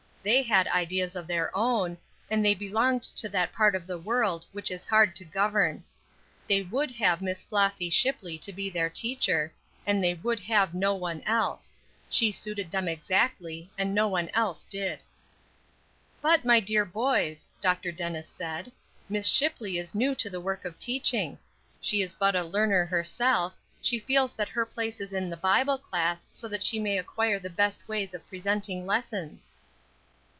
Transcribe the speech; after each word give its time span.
They 0.23 0.43
had 0.43 0.67
ideas 0.67 1.15
of 1.15 1.25
their 1.25 1.49
own, 1.57 1.97
and 2.29 2.45
they 2.45 2.53
belonged 2.53 3.01
to 3.01 3.27
that 3.29 3.51
part 3.51 3.73
of 3.73 3.87
the 3.87 3.97
world 3.97 4.45
which 4.51 4.69
is 4.69 4.85
hard 4.85 5.15
to 5.15 5.25
govern. 5.25 5.83
They 6.47 6.61
would 6.61 6.91
have 6.91 7.23
Miss 7.23 7.41
Flossy 7.41 7.89
Shipley 7.89 8.37
to 8.37 8.53
be 8.53 8.69
their 8.69 8.87
teacher, 8.87 9.51
and 9.83 10.03
they 10.03 10.13
would 10.13 10.39
have 10.41 10.75
no 10.75 10.93
one 10.93 11.23
else; 11.23 11.75
she 12.07 12.31
suited 12.31 12.69
them 12.69 12.87
exactly, 12.87 13.71
and 13.79 13.95
no 13.95 14.07
one 14.07 14.29
else 14.35 14.63
did. 14.63 15.01
"But, 16.21 16.45
my 16.45 16.59
dear 16.59 16.85
boys," 16.85 17.47
Dr. 17.59 17.91
Dennis 17.91 18.27
said, 18.27 18.71
"Miss 19.09 19.25
Shipley 19.27 19.79
is 19.79 19.95
new 19.95 20.13
to 20.13 20.29
the 20.29 20.39
work 20.39 20.65
of 20.65 20.77
teaching; 20.77 21.39
she 21.81 22.03
is 22.03 22.13
but 22.13 22.35
a 22.35 22.43
learner 22.43 22.85
herself; 22.85 23.55
she 23.81 23.97
feels 23.97 24.33
that 24.35 24.49
her 24.49 24.67
place 24.67 25.01
is 25.01 25.13
in 25.13 25.31
the 25.31 25.35
Bible 25.35 25.79
class, 25.79 26.27
so 26.31 26.47
that 26.47 26.63
she 26.63 26.77
may 26.77 26.99
acquire 26.99 27.39
the 27.39 27.49
best 27.49 27.87
ways 27.87 28.13
of 28.13 28.27
presenting 28.27 28.85
lessons." 28.85 29.51